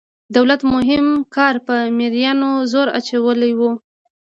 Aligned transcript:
د 0.03 0.03
دولت 0.35 0.61
مهم 0.73 1.05
کار 1.35 1.55
په 1.67 1.75
مرئیانو 1.99 2.49
زور 2.71 2.87
اچول 2.97 3.39
وو. 3.59 3.71